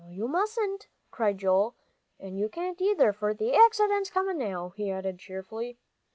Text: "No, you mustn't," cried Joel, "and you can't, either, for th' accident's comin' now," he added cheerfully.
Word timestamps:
"No, 0.03 0.09
you 0.11 0.27
mustn't," 0.27 0.87
cried 1.11 1.37
Joel, 1.37 1.75
"and 2.19 2.35
you 2.39 2.49
can't, 2.49 2.81
either, 2.81 3.13
for 3.13 3.35
th' 3.35 3.53
accident's 3.53 4.09
comin' 4.09 4.39
now," 4.39 4.69
he 4.75 4.89
added 4.89 5.19
cheerfully. 5.19 5.77